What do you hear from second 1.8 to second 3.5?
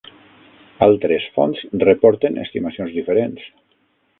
reporten estimacions diferents.